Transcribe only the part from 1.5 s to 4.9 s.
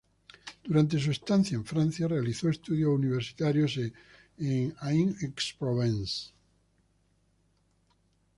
en Francia realizó estudios universitarios en